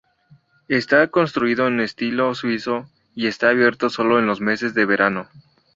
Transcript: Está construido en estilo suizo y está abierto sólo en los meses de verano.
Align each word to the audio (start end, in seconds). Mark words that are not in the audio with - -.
Está 0.67 1.07
construido 1.09 1.67
en 1.67 1.79
estilo 1.79 2.33
suizo 2.33 2.89
y 3.13 3.27
está 3.27 3.49
abierto 3.49 3.91
sólo 3.91 4.17
en 4.17 4.25
los 4.25 4.41
meses 4.41 4.73
de 4.73 4.83
verano. 4.85 5.27